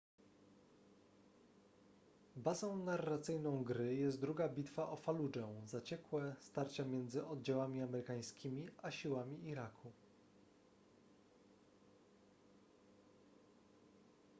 [2.35, 9.45] bazą narracyjną gry jest druga bitwa o faludżę zaciekłe starcie między oddziałami amerykańskimi a siłami
[9.47, 9.91] iraku